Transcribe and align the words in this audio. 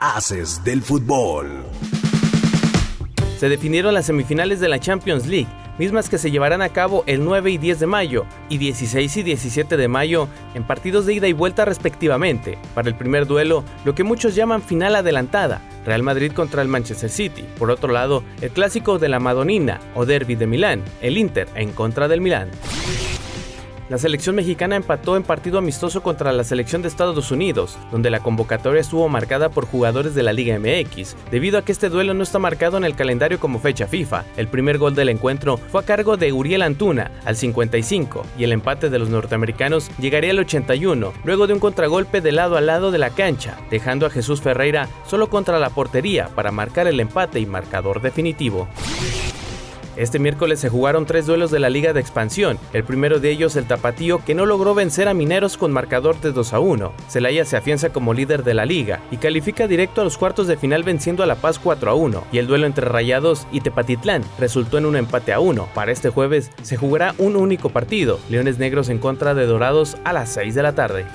Haces 0.00 0.62
del 0.62 0.80
fútbol. 0.80 1.64
Se 3.36 3.48
definieron 3.48 3.94
las 3.94 4.06
semifinales 4.06 4.60
de 4.60 4.68
la 4.68 4.78
Champions 4.78 5.26
League, 5.26 5.48
mismas 5.76 6.08
que 6.08 6.18
se 6.18 6.30
llevarán 6.30 6.62
a 6.62 6.68
cabo 6.68 7.02
el 7.08 7.24
9 7.24 7.50
y 7.50 7.58
10 7.58 7.80
de 7.80 7.86
mayo 7.88 8.24
y 8.48 8.58
16 8.58 9.16
y 9.16 9.22
17 9.24 9.76
de 9.76 9.88
mayo 9.88 10.28
en 10.54 10.64
partidos 10.64 11.04
de 11.04 11.14
ida 11.14 11.26
y 11.26 11.32
vuelta 11.32 11.64
respectivamente. 11.64 12.58
Para 12.76 12.88
el 12.88 12.94
primer 12.94 13.26
duelo, 13.26 13.64
lo 13.84 13.96
que 13.96 14.04
muchos 14.04 14.36
llaman 14.36 14.62
final 14.62 14.94
adelantada, 14.94 15.60
Real 15.84 16.04
Madrid 16.04 16.30
contra 16.30 16.62
el 16.62 16.68
Manchester 16.68 17.10
City. 17.10 17.44
Por 17.58 17.72
otro 17.72 17.92
lado, 17.92 18.22
el 18.40 18.50
clásico 18.50 19.00
de 19.00 19.08
la 19.08 19.18
Madonina 19.18 19.80
o 19.96 20.06
Derby 20.06 20.36
de 20.36 20.46
Milán, 20.46 20.84
el 21.02 21.18
Inter 21.18 21.48
en 21.56 21.72
contra 21.72 22.06
del 22.06 22.20
Milán. 22.20 22.52
La 23.88 23.96
selección 23.96 24.36
mexicana 24.36 24.76
empató 24.76 25.16
en 25.16 25.22
partido 25.22 25.56
amistoso 25.56 26.02
contra 26.02 26.30
la 26.32 26.44
selección 26.44 26.82
de 26.82 26.88
Estados 26.88 27.30
Unidos, 27.30 27.78
donde 27.90 28.10
la 28.10 28.20
convocatoria 28.20 28.82
estuvo 28.82 29.08
marcada 29.08 29.48
por 29.48 29.64
jugadores 29.64 30.14
de 30.14 30.22
la 30.22 30.34
Liga 30.34 30.58
MX, 30.58 31.16
debido 31.30 31.56
a 31.56 31.62
que 31.62 31.72
este 31.72 31.88
duelo 31.88 32.12
no 32.12 32.22
está 32.22 32.38
marcado 32.38 32.76
en 32.76 32.84
el 32.84 32.94
calendario 32.94 33.40
como 33.40 33.60
fecha 33.60 33.86
FIFA. 33.86 34.26
El 34.36 34.48
primer 34.48 34.76
gol 34.76 34.94
del 34.94 35.08
encuentro 35.08 35.56
fue 35.56 35.80
a 35.80 35.84
cargo 35.86 36.18
de 36.18 36.34
Uriel 36.34 36.60
Antuna 36.60 37.10
al 37.24 37.36
55 37.36 38.26
y 38.36 38.44
el 38.44 38.52
empate 38.52 38.90
de 38.90 38.98
los 38.98 39.08
norteamericanos 39.08 39.90
llegaría 39.98 40.32
al 40.32 40.40
81, 40.40 41.14
luego 41.24 41.46
de 41.46 41.54
un 41.54 41.60
contragolpe 41.60 42.20
de 42.20 42.32
lado 42.32 42.58
a 42.58 42.60
lado 42.60 42.90
de 42.90 42.98
la 42.98 43.08
cancha, 43.08 43.56
dejando 43.70 44.04
a 44.04 44.10
Jesús 44.10 44.42
Ferreira 44.42 44.86
solo 45.06 45.30
contra 45.30 45.58
la 45.58 45.70
portería 45.70 46.28
para 46.34 46.52
marcar 46.52 46.88
el 46.88 47.00
empate 47.00 47.40
y 47.40 47.46
marcador 47.46 48.02
definitivo. 48.02 48.68
Este 49.98 50.20
miércoles 50.20 50.60
se 50.60 50.68
jugaron 50.68 51.06
tres 51.06 51.26
duelos 51.26 51.50
de 51.50 51.58
la 51.58 51.70
Liga 51.70 51.92
de 51.92 51.98
Expansión, 51.98 52.56
el 52.72 52.84
primero 52.84 53.18
de 53.18 53.30
ellos 53.30 53.56
el 53.56 53.66
Tapatío 53.66 54.24
que 54.24 54.36
no 54.36 54.46
logró 54.46 54.72
vencer 54.72 55.08
a 55.08 55.12
Mineros 55.12 55.56
con 55.56 55.72
marcador 55.72 56.20
de 56.20 56.30
2 56.30 56.52
a 56.52 56.60
1. 56.60 56.92
Celaya 57.08 57.44
se 57.44 57.56
afianza 57.56 57.88
como 57.88 58.14
líder 58.14 58.44
de 58.44 58.54
la 58.54 58.64
liga 58.64 59.00
y 59.10 59.16
califica 59.16 59.66
directo 59.66 60.00
a 60.00 60.04
los 60.04 60.16
cuartos 60.16 60.46
de 60.46 60.56
final 60.56 60.84
venciendo 60.84 61.24
a 61.24 61.26
La 61.26 61.34
Paz 61.34 61.58
4 61.58 61.90
a 61.90 61.94
1, 61.94 62.24
y 62.30 62.38
el 62.38 62.46
duelo 62.46 62.66
entre 62.66 62.86
Rayados 62.86 63.48
y 63.50 63.60
Tepatitlán 63.60 64.22
resultó 64.38 64.78
en 64.78 64.86
un 64.86 64.94
empate 64.94 65.32
a 65.32 65.40
1. 65.40 65.68
Para 65.74 65.90
este 65.90 66.10
jueves 66.10 66.52
se 66.62 66.76
jugará 66.76 67.16
un 67.18 67.34
único 67.34 67.70
partido, 67.70 68.20
Leones 68.30 68.58
Negros 68.58 68.90
en 68.90 68.98
contra 68.98 69.34
de 69.34 69.46
Dorados 69.46 69.96
a 70.04 70.12
las 70.12 70.32
6 70.32 70.54
de 70.54 70.62
la 70.62 70.76
tarde. 70.76 71.06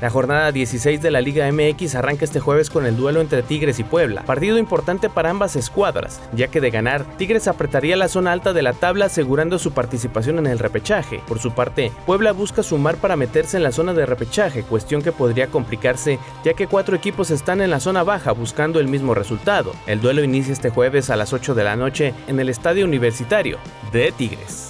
La 0.00 0.08
jornada 0.08 0.50
16 0.50 1.02
de 1.02 1.10
la 1.10 1.20
Liga 1.20 1.50
MX 1.52 1.94
arranca 1.94 2.24
este 2.24 2.40
jueves 2.40 2.70
con 2.70 2.86
el 2.86 2.96
duelo 2.96 3.20
entre 3.20 3.42
Tigres 3.42 3.78
y 3.80 3.84
Puebla, 3.84 4.22
partido 4.22 4.56
importante 4.56 5.10
para 5.10 5.28
ambas 5.28 5.56
escuadras, 5.56 6.22
ya 6.32 6.48
que 6.48 6.62
de 6.62 6.70
ganar, 6.70 7.04
Tigres 7.18 7.48
apretaría 7.48 7.98
la 7.98 8.08
zona 8.08 8.32
alta 8.32 8.54
de 8.54 8.62
la 8.62 8.72
tabla 8.72 9.06
asegurando 9.06 9.58
su 9.58 9.72
participación 9.72 10.38
en 10.38 10.46
el 10.46 10.58
repechaje. 10.58 11.20
Por 11.28 11.38
su 11.38 11.52
parte, 11.52 11.92
Puebla 12.06 12.32
busca 12.32 12.62
sumar 12.62 12.96
para 12.96 13.16
meterse 13.16 13.58
en 13.58 13.62
la 13.62 13.72
zona 13.72 13.92
de 13.92 14.06
repechaje, 14.06 14.62
cuestión 14.62 15.02
que 15.02 15.12
podría 15.12 15.48
complicarse 15.48 16.18
ya 16.44 16.54
que 16.54 16.66
cuatro 16.66 16.96
equipos 16.96 17.30
están 17.30 17.60
en 17.60 17.70
la 17.70 17.80
zona 17.80 18.02
baja 18.02 18.32
buscando 18.32 18.80
el 18.80 18.88
mismo 18.88 19.14
resultado. 19.14 19.72
El 19.86 20.00
duelo 20.00 20.24
inicia 20.24 20.54
este 20.54 20.70
jueves 20.70 21.10
a 21.10 21.16
las 21.16 21.34
8 21.34 21.54
de 21.54 21.64
la 21.64 21.76
noche 21.76 22.14
en 22.26 22.40
el 22.40 22.48
Estadio 22.48 22.86
Universitario 22.86 23.58
de 23.92 24.12
Tigres. 24.12 24.69